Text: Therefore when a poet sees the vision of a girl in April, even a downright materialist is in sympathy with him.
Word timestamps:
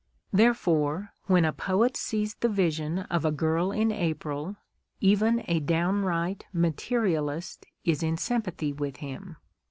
Therefore 0.33 1.13
when 1.27 1.45
a 1.45 1.53
poet 1.53 1.95
sees 1.95 2.33
the 2.33 2.49
vision 2.49 2.97
of 3.11 3.23
a 3.23 3.31
girl 3.31 3.71
in 3.71 3.91
April, 3.91 4.55
even 4.99 5.45
a 5.47 5.59
downright 5.59 6.43
materialist 6.51 7.67
is 7.85 8.01
in 8.01 8.17
sympathy 8.17 8.73
with 8.73 8.95
him. 8.97 9.35